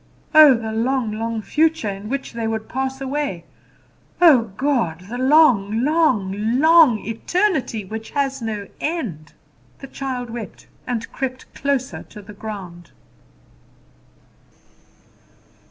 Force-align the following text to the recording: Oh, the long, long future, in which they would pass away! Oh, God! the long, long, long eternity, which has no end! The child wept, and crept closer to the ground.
Oh, 0.33 0.55
the 0.55 0.71
long, 0.71 1.11
long 1.11 1.43
future, 1.43 1.87
in 1.87 2.09
which 2.09 2.33
they 2.33 2.47
would 2.47 2.67
pass 2.67 2.99
away! 2.99 3.45
Oh, 4.19 4.51
God! 4.57 5.01
the 5.11 5.17
long, 5.19 5.83
long, 5.83 6.31
long 6.59 6.97
eternity, 7.05 7.85
which 7.85 8.09
has 8.09 8.41
no 8.41 8.67
end! 8.79 9.33
The 9.77 9.85
child 9.85 10.31
wept, 10.31 10.65
and 10.87 11.11
crept 11.11 11.53
closer 11.53 12.01
to 12.09 12.21
the 12.23 12.33
ground. 12.33 12.89